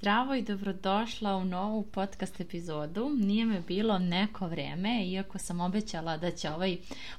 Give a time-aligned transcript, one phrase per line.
[0.00, 3.10] Zdravo i dobrodošla u novu podcast epizodu.
[3.18, 6.76] Nije me bilo neko vreme, iako sam obećala da će ovaj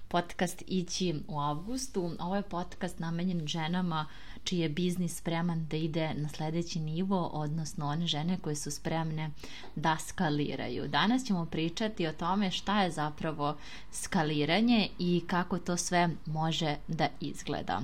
[0.07, 2.11] podcast ići u avgustu.
[2.19, 4.05] Ovo je podcast namenjen ženama
[4.43, 9.29] čiji je biznis spreman da ide na sledeći nivo, odnosno one žene koje su spremne
[9.75, 10.87] da skaliraju.
[10.87, 13.57] Danas ćemo pričati o tome šta je zapravo
[13.91, 17.81] skaliranje i kako to sve može da izgleda.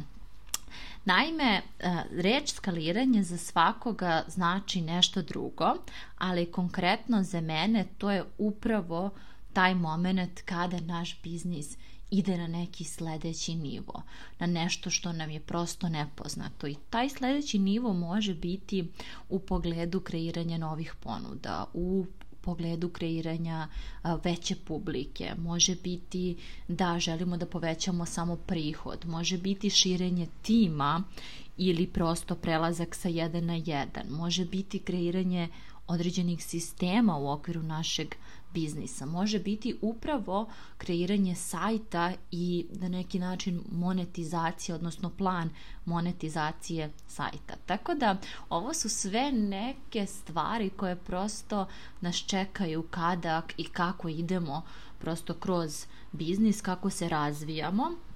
[1.07, 5.73] Naime, e, reč skaliranje za svakoga znači nešto drugo,
[6.17, 9.09] ali konkretno za mene to je upravo
[9.54, 11.77] taj moment kada naš biznis
[12.11, 14.01] ide na neki sledeći nivo,
[14.39, 16.68] na nešto što nam je prosto nepoznato.
[16.68, 18.91] I taj sledeći nivo može biti
[19.29, 22.05] u pogledu kreiranja novih ponuda, u
[22.47, 23.68] pogledu kreiranja
[24.24, 25.32] veće publike.
[25.38, 26.24] Može biti
[26.68, 31.04] da želimo da povećamo samo prihod, može biti širenje tima
[31.57, 35.47] ili prosto prelazak sa jedan na jedan, može biti kreiranje
[35.88, 38.16] određenih sistema u okviru našeg
[38.53, 39.05] biznisa.
[39.05, 45.49] Može biti upravo kreiranje sajta i na neki način monetizacija, odnosno plan
[45.85, 47.55] monetizacije sajta.
[47.66, 48.17] Tako da
[48.49, 51.67] ovo su sve neke stvari koje prosto
[52.02, 54.61] nas čekaju kada i kako idemo
[54.99, 58.06] prosto kroz biznis, kako se razvijamo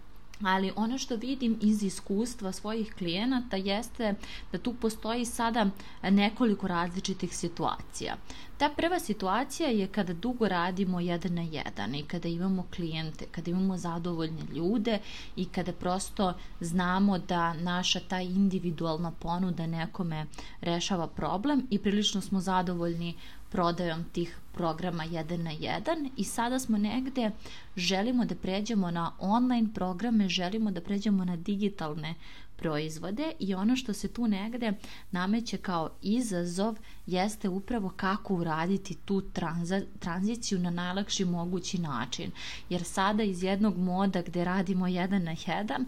[0.44, 4.16] ali ono što vidim iz iskustva svojih klijenata jeste
[4.52, 5.66] da tu postoji sada
[6.04, 8.16] nekoliko različitih situacija.
[8.58, 13.52] Ta prva situacija je kada dugo radimo jedan na jedan i kada imamo klijente, kada
[13.52, 15.00] imamo zadovoljne ljude
[15.36, 20.26] i kada prosto znamo da naša ta individualna ponuda nekome
[20.62, 23.16] rešava problem i prilično smo zadovoljni
[23.52, 27.32] prodajom tih programa 1 na 1 i sada smo negde,
[27.76, 32.16] želimo da pređemo na online programe, želimo da pređemo na digitalne
[32.62, 34.74] proizvode i ono što se tu negde
[35.12, 42.32] nameće kao izazov jeste upravo kako uraditi tu tranza, tranziciju na najlakši mogući način.
[42.70, 45.86] Jer sada iz jednog moda gde radimo jedan na jedan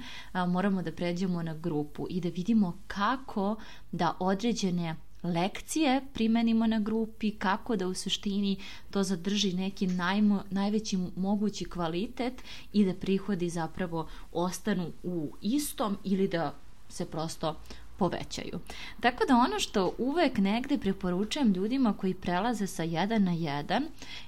[0.48, 3.56] moramo da pređemo na grupu i da vidimo kako
[3.92, 8.58] da određene lekcije primenimo na grupi, kako da u suštini
[8.92, 16.28] to zadrži neki najmo, najveći mogući kvalitet i da prihodi zapravo ostanu u istom ili
[16.28, 16.54] da
[16.90, 17.56] se prosto
[17.98, 18.60] povećaju.
[19.00, 23.84] Tako da ono što uvek negde preporučujem ljudima koji prelaze sa jedan na jedan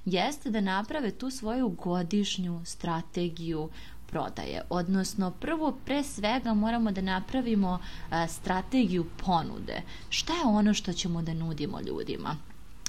[0.06, 3.70] jeste da naprave tu svoju godišnju strategiju
[4.08, 4.62] prodaje.
[4.70, 7.80] Odnosno, prvo pre svega moramo da napravimo
[8.10, 9.82] a, strategiju ponude.
[10.10, 12.36] Šta je ono što ćemo da nudimo ljudima?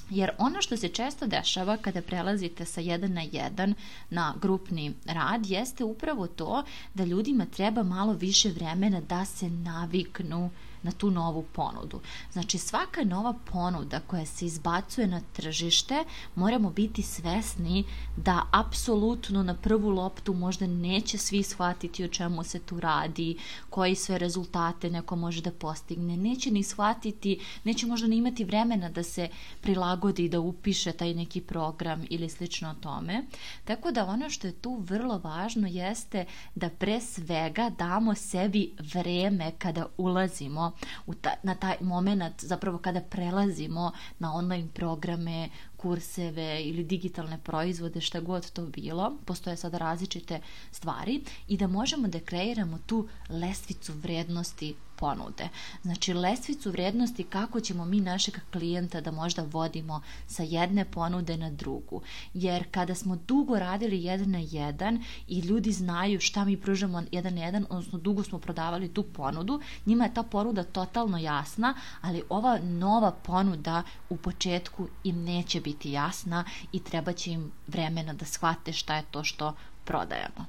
[0.09, 3.73] Jer ono što se često dešava kada prelazite sa jedan na jedan
[4.09, 6.63] na grupni rad jeste upravo to
[6.93, 10.49] da ljudima treba malo više vremena da se naviknu
[10.87, 11.99] na tu novu ponudu.
[12.31, 16.03] Znači svaka nova ponuda koja se izbacuje na tržište
[16.35, 17.83] moramo biti svesni
[18.15, 23.37] da apsolutno na prvu loptu možda neće svi shvatiti o čemu se tu radi,
[23.69, 28.89] koji sve rezultate neko može da postigne, neće ni shvatiti, neće možda ni imati vremena
[28.89, 29.29] da se
[29.61, 33.23] prilagodi, da upiše taj neki program ili slično tome.
[33.65, 36.25] Tako da ono što je tu vrlo važno jeste
[36.55, 40.71] da pre svega damo sebi vreme kada ulazimo
[41.05, 48.01] u ta, na taj moment zapravo kada prelazimo na online programe, kurseve ili digitalne proizvode,
[48.01, 53.93] šta god to bilo, postoje sada različite stvari i da možemo da kreiramo tu lestvicu
[53.93, 55.49] vrednosti ponude.
[55.81, 61.49] Znači, lesvicu vrednosti kako ćemo mi našeg klijenta da možda vodimo sa jedne ponude na
[61.49, 62.01] drugu.
[62.33, 67.33] Jer kada smo dugo radili jedan na jedan i ljudi znaju šta mi pružamo jedan
[67.33, 72.23] na jedan, odnosno dugo smo prodavali tu ponudu, njima je ta ponuda totalno jasna, ali
[72.29, 78.25] ova nova ponuda u početku im neće biti jasna i treba će im vremena da
[78.25, 79.53] shvate šta je to što
[79.87, 80.45] prodajemo.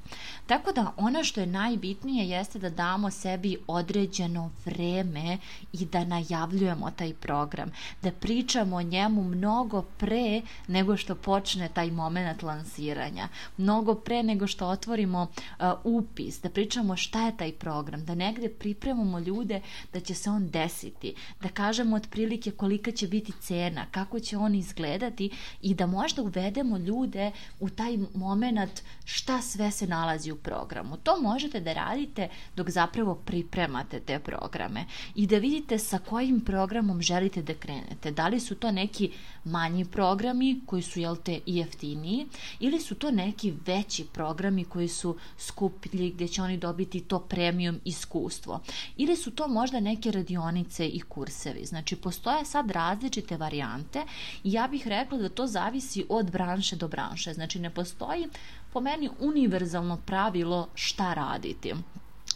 [0.46, 5.38] Tako da ono što je najbitnije jeste da damo sebi određeno vreme
[5.72, 7.70] i da najavljujemo taj program,
[8.02, 14.46] da pričamo o njemu mnogo pre nego što počne taj moment lansiranja, mnogo pre nego
[14.46, 19.60] što otvorimo uh, upis, da pričamo šta je taj program, da negde pripremamo ljude
[19.92, 24.54] da će se on desiti, da kažemo otprilike kolika će biti cena, kako će on
[24.54, 25.30] izgledati
[25.62, 27.30] i da možda uvedemo ljude
[27.60, 30.96] u taj moment šta šta sve se nalazi u programu.
[30.96, 34.84] To možete da radite dok zapravo pripremate te programe
[35.14, 38.10] i da vidite sa kojim programom želite da krenete.
[38.10, 39.10] Da li su to neki
[39.44, 42.26] manji programi koji su jel te i jeftiniji
[42.60, 47.80] ili su to neki veći programi koji su skuplji gdje će oni dobiti to premium
[47.84, 48.60] iskustvo
[48.96, 51.64] ili su to možda neke radionice i kursevi.
[51.64, 54.04] Znači postoje sad različite varijante
[54.44, 57.34] i ja bih rekla da to zavisi od branše do branše.
[57.34, 58.26] Znači ne postoji
[58.72, 61.74] po meni univerzalno pravilo šta raditi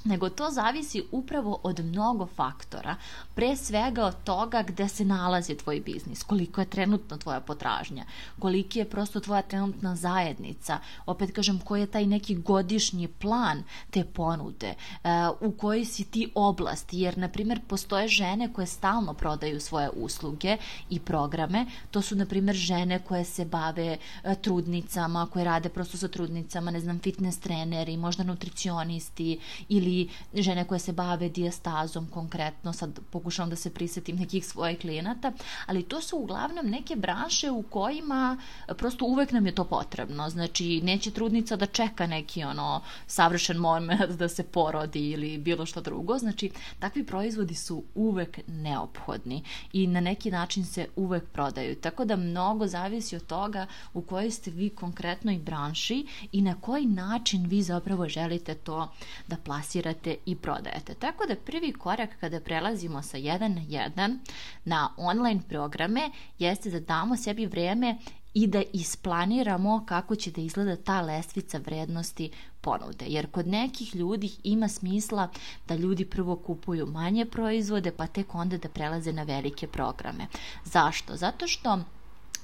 [0.04, 2.96] nego to zavisi upravo od mnogo faktora.
[3.34, 8.04] Pre svega od toga gde se nalazi tvoj biznis, koliko je trenutno tvoja potražnja,
[8.38, 14.04] koliki je prosto tvoja trenutna zajednica, opet kažem koji je taj neki godišnji plan te
[14.04, 15.10] ponude, uh,
[15.40, 20.56] u kojoj si ti oblasti, jer na primjer postoje žene koje stalno prodaju svoje usluge
[20.90, 25.98] i programe, to su na primjer žene koje se bave uh, trudnicama, koje rade prosto
[25.98, 29.38] sa trudnicama, ne znam, fitness treneri, možda nutricionisti
[29.68, 34.78] ili ili žene koje se bave dijastazom konkretno, sad pokušavam da se prisetim nekih svojih
[34.78, 35.32] klijenata,
[35.66, 38.38] ali to su uglavnom neke branše u kojima
[38.76, 40.30] prosto uvek nam je to potrebno.
[40.30, 45.80] Znači, neće trudnica da čeka neki ono savršen moment da se porodi ili bilo što
[45.80, 46.18] drugo.
[46.18, 49.42] Znači, takvi proizvodi su uvek neophodni
[49.72, 51.76] i na neki način se uvek prodaju.
[51.76, 56.86] Tako da mnogo zavisi od toga u kojoj ste vi konkretnoj branši i na koji
[56.86, 58.92] način vi zapravo želite to
[59.28, 60.94] da plasirate plasirate i prodajete.
[60.94, 64.18] Tako da prvi korak kada prelazimo sa 1 na 1
[64.64, 67.98] na online programe jeste da damo sebi vreme
[68.34, 72.30] i da isplaniramo kako će da izgleda ta lestvica vrednosti
[72.60, 73.04] ponude.
[73.08, 75.28] Jer kod nekih ljudi ima smisla
[75.68, 80.26] da ljudi prvo kupuju manje proizvode pa tek onda da prelaze na velike programe.
[80.64, 81.16] Zašto?
[81.16, 81.78] Zato što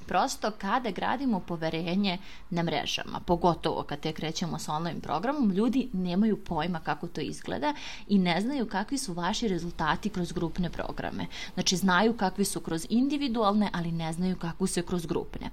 [0.09, 2.17] prosto kada gradimo poverenje
[2.49, 7.73] na mrežama, pogotovo kad te krećemo sa online programom, ljudi nemaju pojma kako to izgleda
[8.07, 11.25] i ne znaju kakvi su vaši rezultati kroz grupne programe.
[11.53, 15.49] Znači, znaju kakvi su kroz individualne, ali ne znaju kako se kroz grupne.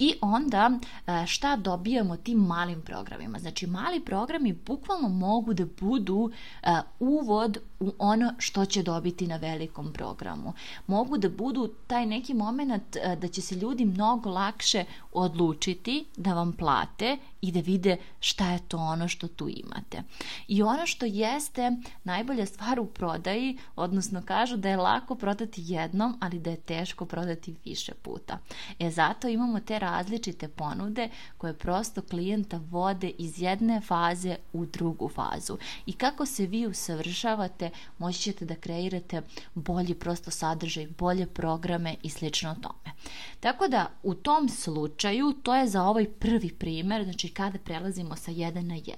[0.00, 0.70] I onda
[1.06, 3.38] e, šta dobijamo tim malim programima?
[3.38, 6.30] Znači, mali programi bukvalno mogu da budu
[6.62, 6.68] e,
[7.00, 10.52] uvod u ono što će dobiti na velikom programu.
[10.86, 16.34] Mogu da budu taj neki moment e, da će se ljudi mnogo lakše odlučiti da
[16.34, 20.02] vam plate i da vide šta je to ono što tu imate.
[20.48, 21.72] I ono što jeste
[22.04, 27.06] najbolja stvar u prodaji, odnosno kažu da je lako prodati jednom, ali da je teško
[27.06, 28.38] prodati više puta.
[28.78, 31.08] E zato imamo te različite ponude
[31.38, 35.58] koje prosto klijenta vode iz jedne faze u drugu fazu.
[35.86, 39.22] I kako se vi usavršavate, moći ćete da kreirate
[39.54, 42.94] bolji prosto sadržaj, bolje programe i slično tome.
[43.40, 48.30] Tako da u tom slučaju to je za ovaj prvi primer, znači kada prelazimo sa
[48.32, 48.92] 1 na 1.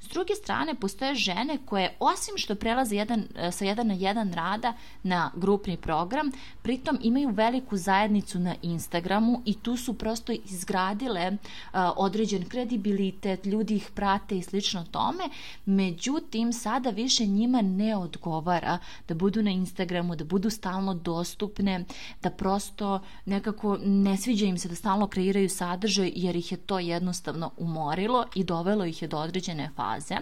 [0.00, 4.34] S druge strane, postoje žene koje, osim što prelaze jedan, e, sa 1 na 1
[4.34, 4.72] rada
[5.02, 6.30] na grupni program,
[6.62, 13.76] pritom imaju veliku zajednicu na Instagramu i tu su prosto izgradile uh, određen kredibilitet, ljudi
[13.76, 15.24] ih prate i slično tome,
[15.64, 18.78] međutim, sada više njima ne odgovara
[19.08, 21.84] da budu na Instagramu, da budu stalno dostupne,
[22.22, 26.78] da prosto nekako ne sviđa im se da stalno kreiraju sadržaj jer ih je to
[26.78, 30.16] jednostavno umorilo i dovelo ih je do određene faze.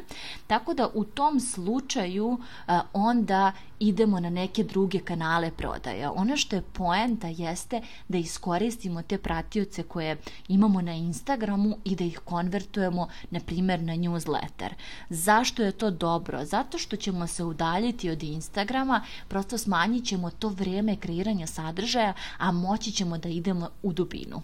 [0.47, 6.13] Tako da u tom slučaju a, onda idemo na neke druge kanale prodaja.
[6.13, 10.17] Ono što je poenta jeste da iskoristimo te pratioce koje
[10.49, 14.71] imamo na Instagramu i da ih konvertujemo, na primjer, na newsletter.
[15.11, 16.45] Zašto je to dobro?
[16.45, 22.53] Zato što ćemo se udaljiti od Instagrama, prosto smanjit ćemo to vreme kreiranja sadržaja, a
[22.53, 24.43] moći ćemo da idemo u dubinu.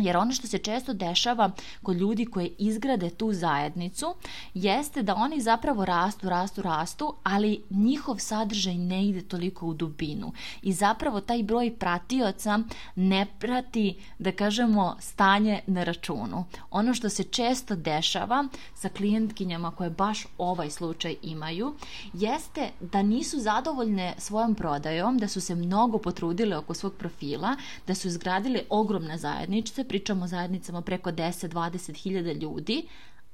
[0.00, 1.50] Jer ono što se često dešava
[1.82, 4.14] kod ljudi koji izgrade tu zajednicu
[4.54, 10.32] jeste da oni zapravo rastu, rastu, rastu, ali njihov sadržaj ne ide toliko u dubinu.
[10.62, 12.58] I zapravo taj broj pratioca
[12.96, 16.44] ne prati, da kažemo, stanje na računu.
[16.70, 21.74] Ono što se često dešava sa klijentkinjama koje baš ovaj slučaj imaju,
[22.12, 27.94] jeste da nisu zadovoljne svojom prodajom, da su se mnogo potrudile oko svog profila, da
[27.94, 32.82] su izgradile ogromne zajednice, pričamo o zajednicama preko 10-20 hiljada ljudi,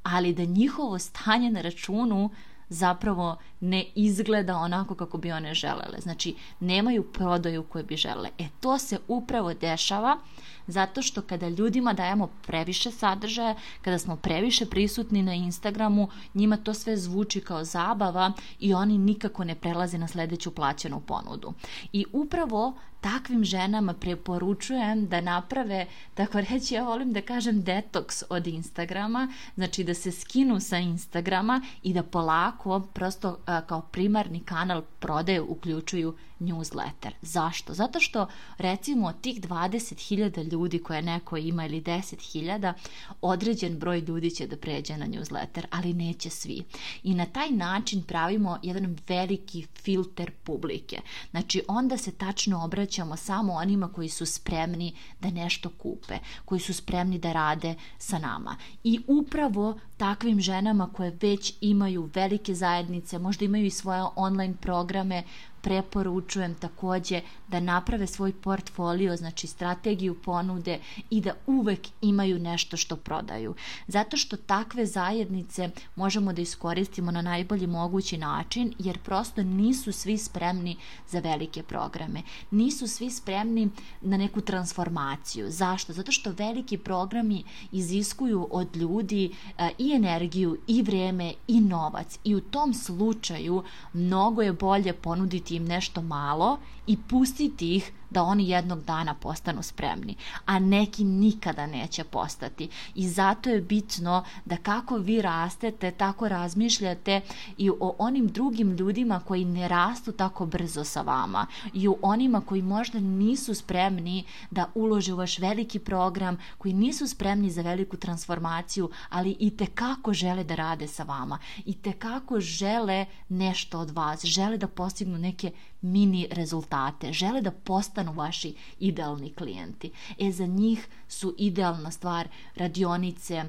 [0.02, 2.30] ali da njihovo stanje na računu
[2.68, 6.00] zapravo ne izgleda onako kako bi one želele.
[6.00, 8.28] Znači, nemaju prodaju koju bi želele.
[8.38, 10.18] E, to se upravo dešava
[10.66, 16.75] Zato što kada ljudima dajemo previše sadržaja, kada smo previše prisutni na Instagramu, njima to
[16.75, 21.52] sve zvuči kao zabava i oni nikako ne prelaze na sledeću plaćenu ponudu.
[21.92, 28.46] I upravo takvim ženama preporučujem da naprave, tako reći, ja volim da kažem detoks od
[28.46, 35.40] Instagrama, znači da se skinu sa Instagrama i da polako prosto kao primarni kanal prodaje
[35.40, 37.10] uključuju newsletter.
[37.22, 37.74] Zašto?
[37.74, 38.26] Zato što
[38.58, 42.72] recimo tih 20.000 ljudi koje neko ima ili 10.000,
[43.20, 46.62] određen broj ljudi će da pređe na newsletter, ali neće svi.
[47.02, 51.00] I na taj način pravimo jedan veliki filter publike.
[51.30, 56.74] Znači onda se tačno obraćamo samo onima koji su spremni da nešto kupe, koji su
[56.74, 58.56] spremni da rade sa nama.
[58.84, 65.22] I upravo takvim ženama koje već imaju velike zajednice, možda imaju i svoje online programe,
[65.66, 70.78] preporučujem takođe da naprave svoj portfolio, znači strategiju ponude
[71.10, 73.54] i da uvek imaju nešto što prodaju.
[73.86, 80.18] Zato što takve zajednice možemo da iskoristimo na najbolji mogući način, jer prosto nisu svi
[80.18, 80.76] spremni
[81.08, 82.22] za velike programe.
[82.50, 83.68] Nisu svi spremni
[84.00, 85.46] na neku transformaciju.
[85.50, 85.92] Zašto?
[85.92, 92.18] Zato što veliki programi iziskuju od ljudi a, i energiju, i vreme, i novac.
[92.24, 93.62] I u tom slučaju
[93.92, 99.62] mnogo je bolje ponuditi im nešto malo i pustiti ih da oni jednog dana postanu
[99.62, 100.14] spremni,
[100.46, 102.68] a neki nikada neće postati.
[102.94, 107.20] I zato je bitno da kako vi rastete, tako razmišljate
[107.58, 112.40] i o onim drugim ljudima koji ne rastu tako brzo sa vama i o onima
[112.40, 117.96] koji možda nisu spremni da ulože u vaš veliki program, koji nisu spremni za veliku
[117.96, 123.78] transformaciju, ali i te kako žele da rade sa vama i te kako žele nešto
[123.78, 129.90] od vas, žele da postignu neke mini rezultate, žele da postanu vaši idealni klijenti.
[130.18, 133.45] E, za njih su idealna stvar radionice,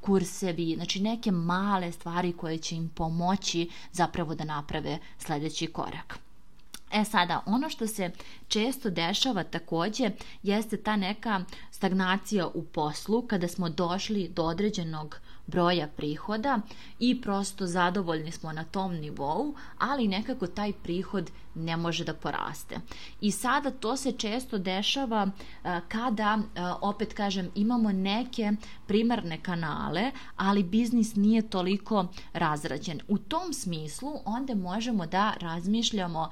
[0.00, 6.18] kursevi, znači neke male stvari koje će im pomoći zapravo da naprave sledeći korak.
[6.92, 8.10] E sada, ono što se
[8.48, 10.10] često dešava takođe
[10.42, 16.60] jeste ta neka stagnacija u poslu kada smo došli do određenog broja prihoda
[16.98, 22.76] i prosto zadovoljni smo na tom nivou, ali nekako taj prihod ne može da poraste.
[23.20, 25.30] I sada to se često dešava
[25.88, 26.38] kada,
[26.80, 28.52] opet kažem, imamo neke
[28.86, 33.00] primarne kanale, ali biznis nije toliko razrađen.
[33.08, 36.30] U tom smislu onda možemo da razmišljamo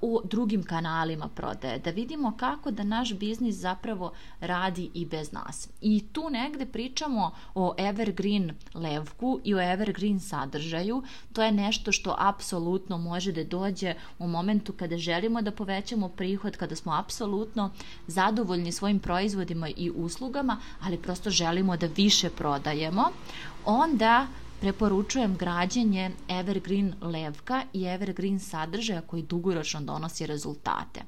[0.00, 5.68] o drugim kanalima prodaje, da vidimo kako da naš biznis zapravo radi i bez nas.
[5.80, 11.02] I tu negde pričamo o evergreen levku i o evergreen sadržaju.
[11.32, 16.08] To je nešto što apsolutno može da dođe u momentu momentu kada želimo da povećamo
[16.08, 17.70] prihod, kada smo apsolutno
[18.06, 23.10] zadovoljni svojim proizvodima i uslugama, ali prosto želimo da više prodajemo,
[23.64, 24.26] onda
[24.60, 31.00] preporučujem građenje evergreen levka i evergreen sadržaja koji dugoročno donosi rezultate.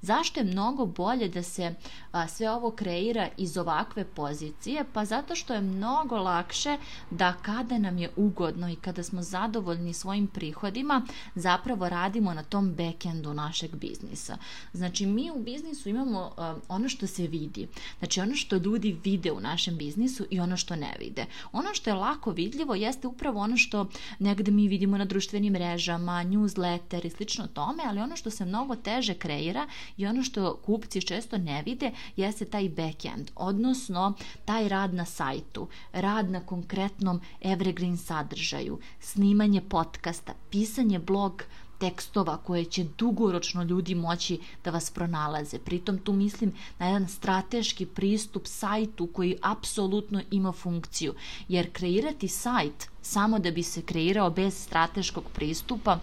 [0.00, 1.74] Zašto je mnogo bolje da se
[2.12, 4.84] a, sve ovo kreira iz ovakve pozicije?
[4.92, 6.76] Pa zato što je mnogo lakše
[7.10, 11.02] da kada nam je ugodno i kada smo zadovoljni svojim prihodima,
[11.34, 14.36] zapravo radimo na tom backendu našeg biznisa.
[14.72, 17.68] Znači, mi u biznisu imamo a, ono što se vidi.
[17.98, 21.26] Znači, ono što ljudi vide u našem biznisu i ono što ne vide.
[21.52, 23.86] Ono što je lako vidljivo je jeste upravo ono što
[24.18, 28.76] negde mi vidimo na društvenim mrežama, newsletter i slično tome, ali ono što se mnogo
[28.76, 34.94] teže kreira i ono što kupci često ne vide jeste taj backend, odnosno taj rad
[34.94, 41.44] na sajtu, rad na konkretnom evergreen sadržaju, snimanje podcasta, pisanje blog
[41.78, 45.58] tekstova koje će dugoročno ljudi moći da vas pronalaze.
[45.58, 51.14] Pritom tu mislim na jedan strateški pristup sajtu koji apsolutno ima funkciju.
[51.48, 55.98] Jer kreirati sajt samo da bi se kreirao bez strateškog pristupa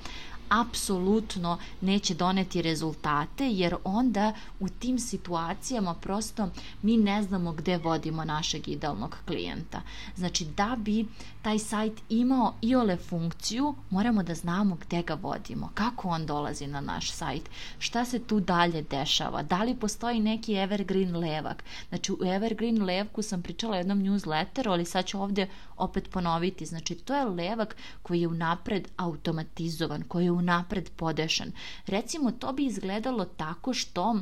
[0.52, 6.50] apsolutno neće doneti rezultate jer onda u tim situacijama prosto
[6.82, 9.82] mi ne znamo gde vodimo našeg idealnog klijenta.
[10.16, 11.06] Znači da bi
[11.42, 16.68] taj sajt imao i ole funkciju, moramo da znamo gde ga vodimo, kako on dolazi
[16.68, 21.64] na naš sajt, šta se tu dalje dešava, da li postoji neki evergreen levak.
[21.90, 26.66] Znači u evergreen levku sam pričala jednom newsletteru, ali sad ću ovde opet ponoviti.
[26.66, 31.52] Znači to je levak koji je unapred automatizovan, koji je unapred podešan.
[31.88, 34.16] Recimo to bi izgledalo tako što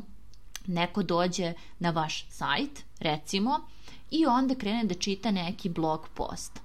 [0.68, 3.60] neko dođe na vaš sajt, recimo,
[4.12, 6.60] i onda krene da čita neki blog post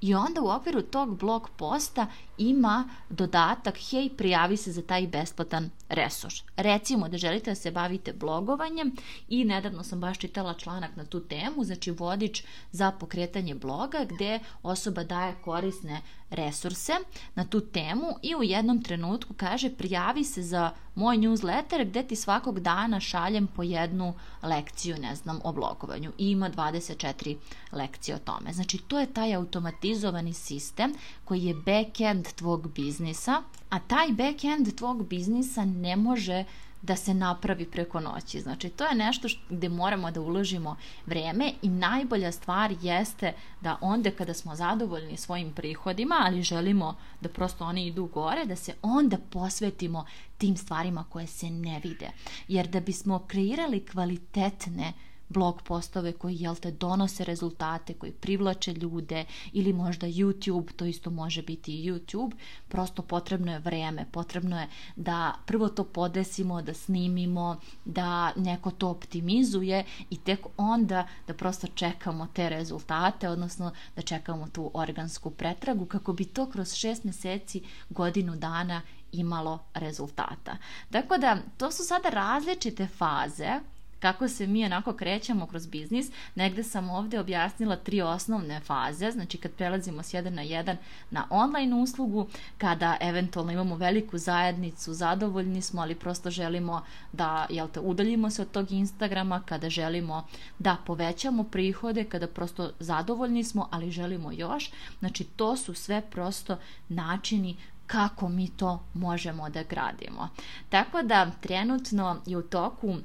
[0.00, 2.06] i onda u okviru tog blog posta
[2.38, 6.42] ima dodatak hej prijavi se za taj besplatan resurs.
[6.56, 8.96] Recimo da želite da se bavite blogovanjem
[9.28, 14.38] i nedavno sam baš čitala članak na tu temu, znači vodič za pokretanje bloga gde
[14.62, 16.00] osoba daje korisne
[16.30, 16.92] resurse
[17.34, 22.16] na tu temu i u jednom trenutku kaže prijavi se za moj newsletter gde ti
[22.16, 27.36] svakog dana šaljem po jednu lekciju, ne znam, o blogovanju i ima 24
[27.72, 28.52] lekcije o tome.
[28.52, 35.08] Znači to je taj automatizovani sistem koji je backend tvog biznisa, a taj backend tvog
[35.08, 36.44] biznisa ne može
[36.82, 38.40] da se napravi preko noći.
[38.40, 43.78] Znači, to je nešto što, gde moramo da uložimo vreme i najbolja stvar jeste da
[43.80, 48.74] onda kada smo zadovoljni svojim prihodima, ali želimo da prosto oni idu gore, da se
[48.82, 50.06] onda posvetimo
[50.38, 52.10] tim stvarima koje se ne vide.
[52.48, 54.92] Jer da bismo kreirali kvalitetne
[55.28, 61.10] blog postove koji jel te donose rezultate, koji privlače ljude ili možda YouTube, to isto
[61.10, 62.32] može biti i YouTube,
[62.68, 68.88] prosto potrebno je vreme, potrebno je da prvo to podesimo, da snimimo, da neko to
[68.88, 75.86] optimizuje i tek onda da prosto čekamo te rezultate, odnosno da čekamo tu organsku pretragu
[75.86, 80.56] kako bi to kroz šest meseci, godinu dana imalo rezultata.
[80.90, 83.60] Tako da to su sada različite faze
[84.00, 89.38] kako se mi onako krećemo kroz biznis, negde sam ovde objasnila tri osnovne faze, znači
[89.38, 90.76] kad prelazimo s jedan na jedan
[91.10, 92.26] na online uslugu,
[92.58, 98.42] kada eventualno imamo veliku zajednicu, zadovoljni smo, ali prosto želimo da, jel te, udaljimo se
[98.42, 100.26] od tog Instagrama, kada želimo
[100.58, 106.58] da povećamo prihode, kada prosto zadovoljni smo, ali želimo još, znači to su sve prosto
[106.88, 110.28] načini kako mi to možemo da gradimo.
[110.68, 112.96] Tako da trenutno je u toku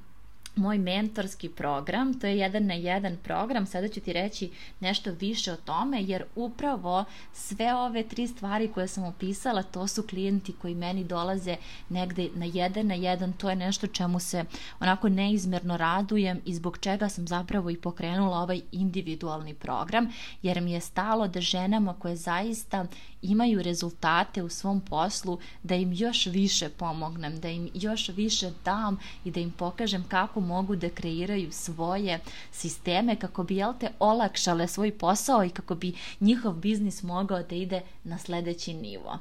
[0.56, 5.54] moj mentorski program, to je jedan na jedan program, sada ću ti reći nešto više
[5.54, 10.76] o tome, jer upravo sve ove tri stvari koje sam opisala, to su klijenti koji
[10.76, 11.56] meni dolaze
[11.90, 14.46] negde na jedan na jedan, to je nešto čemu se
[14.80, 20.08] onako neizmerno radujem i zbog čega sam zapravo i pokrenula ovaj individualni program,
[20.42, 22.86] jer mi je stalo da ženama koje zaista
[23.22, 29.00] imaju rezultate u svom poslu, da im još više pomognem, da im još više dam
[29.26, 32.20] i da im pokažem kako mogu da kreiraju svoje
[32.52, 37.56] sisteme kako bi jel te olakšale svoj posao i kako bi njihov biznis mogao da
[37.56, 39.20] ide na sledeći nivo.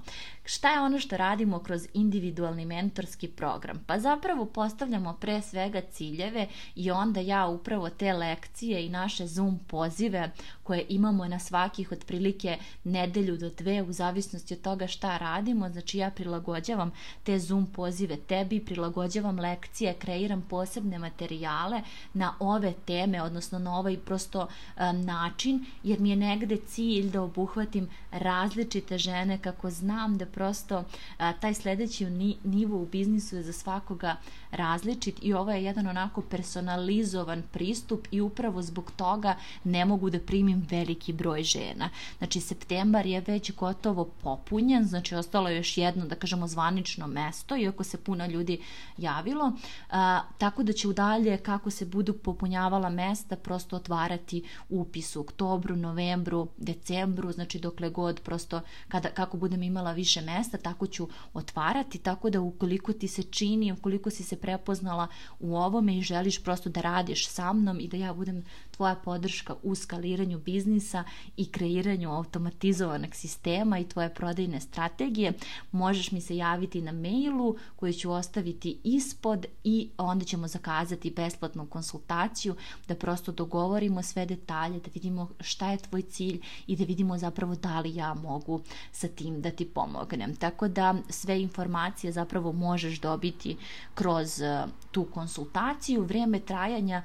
[0.53, 3.85] Šta je ono što radimo kroz individualni mentorski program?
[3.87, 9.59] Pa zapravo postavljamo pre svega ciljeve i onda ja upravo te lekcije i naše Zoom
[9.67, 10.31] pozive
[10.63, 15.99] koje imamo na svakih otprilike nedelju do dve u zavisnosti od toga šta radimo, znači
[15.99, 16.93] ja prilagođavam
[17.23, 21.83] te Zoom pozive tebi, prilagođavam lekcije, kreiram posebne materijale
[22.15, 27.23] na ove teme, odnosno na ovaj prosto um, način, jer mi je negde cilj da
[27.23, 30.85] obuhvatim različite žene kako znam da prosto
[31.19, 32.07] a, taj sledeći
[32.45, 34.17] nivo u biznisu je za svakoga
[34.51, 40.21] različit i ovo je jedan onako personalizovan pristup i upravo zbog toga ne mogu da
[40.21, 41.91] primim veliki broj žena.
[42.19, 47.57] Znači, septembar je već gotovo popunjen, znači ostalo je još jedno, da kažemo, zvanično mesto,
[47.57, 48.61] iako se puno ljudi
[48.97, 49.53] javilo,
[49.91, 55.21] a, tako da će u dalje, kako se budu popunjavala mesta, prosto otvarati upis u
[55.21, 61.09] oktobru, novembru, decembru, znači dokle god prosto, kada, kako budem imala više mesta, tako ću
[61.35, 65.07] otvarati, tako da ukoliko ti se čini, ukoliko si se prepoznala
[65.41, 68.45] u ovome i želiš prosto da radiš sa mnom i da ja budem
[68.81, 71.05] tvoja podrška u skaliranju biznisa
[71.37, 75.33] i kreiranju automatizovanog sistema i tvoje prodajne strategije,
[75.73, 81.67] možeš mi se javiti na mailu koju ću ostaviti ispod i onda ćemo zakazati besplatnu
[81.67, 82.55] konsultaciju
[82.89, 87.55] da prosto dogovorimo sve detalje, da vidimo šta je tvoj cilj i da vidimo zapravo
[87.55, 88.61] da li ja mogu
[88.93, 90.37] sa tim da ti pomognem.
[90.37, 93.57] Tako da sve informacije zapravo možeš dobiti
[93.95, 94.43] kroz
[94.91, 96.03] tu konsultaciju.
[96.03, 97.03] Vreme trajanja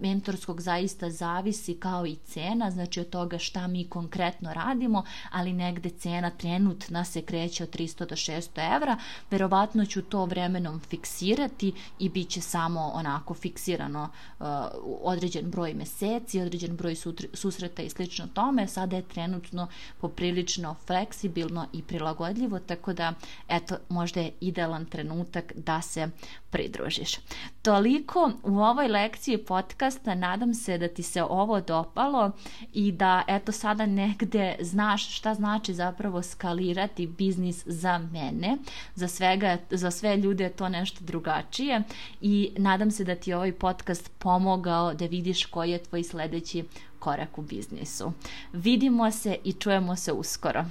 [0.00, 5.90] mentorskog zaista zavisi kao i cena, znači od toga šta mi konkretno radimo, ali negde
[5.90, 8.96] cena trenutna se kreće od 300 do 600 evra.
[9.30, 14.08] Verovatno ću to vremenom fiksirati i bit će samo onako fiksirano
[15.02, 16.96] određen broj meseci, određen broj
[17.34, 18.68] susreta i slično tome.
[18.68, 19.68] Sada je trenutno
[20.00, 23.12] poprilično fleksibilno i prilagodljivo, tako da
[23.48, 26.08] eto, možda je idealan trenutak da se
[26.50, 27.16] pridružiš.
[27.62, 32.30] Toliko u ovoj lekciji podcasta, nadam se da ti se ovo dopalo
[32.72, 38.56] i da eto sada negde znaš šta znači zapravo skalirati biznis za mene.
[38.94, 41.82] Za, svega, za sve ljude je to nešto drugačije
[42.20, 46.64] i nadam se da ti ovaj podcast pomogao da vidiš koji je tvoj sledeći
[46.98, 48.12] korak u biznisu.
[48.52, 50.64] Vidimo se i čujemo se uskoro.